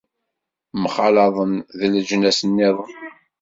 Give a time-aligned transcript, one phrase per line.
[0.83, 2.91] Mxalaḍen d leǧnas-nniḍen.